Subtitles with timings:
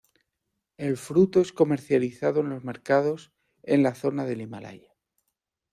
[0.77, 4.95] El fruto es comercializado en los mercados en la zona del Himalaya.